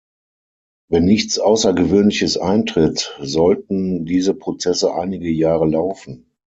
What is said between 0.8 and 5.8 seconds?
Wenn nichts Außergewöhnliches eintritt, sollten diese Prozesse einige Jahre